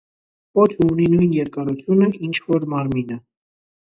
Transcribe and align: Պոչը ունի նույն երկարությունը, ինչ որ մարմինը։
Պոչը 0.59 0.85
ունի 0.93 1.03
նույն 1.11 1.35
երկարությունը, 1.35 2.07
ինչ 2.29 2.31
որ 2.53 2.65
մարմինը։ 2.73 3.19